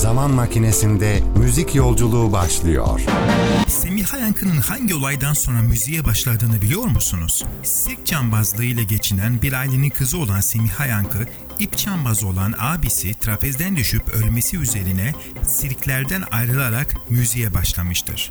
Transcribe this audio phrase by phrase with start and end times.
[0.00, 3.00] Zaman makinesinde müzik yolculuğu başlıyor.
[3.68, 7.44] Semiha Yankı'nın hangi olaydan sonra müziğe başladığını biliyor musunuz?
[7.62, 11.18] Sirk cambazlığı ile geçinen bir ailenin kızı olan Semiha Yankı,
[11.58, 18.30] ip cambazı olan abisi trapezden düşüp ölmesi üzerine sirklerden ayrılarak müziğe başlamıştır.